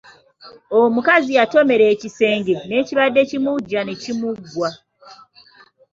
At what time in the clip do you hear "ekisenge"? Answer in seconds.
1.93-2.53